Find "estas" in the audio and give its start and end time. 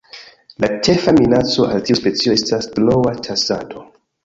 2.39-2.73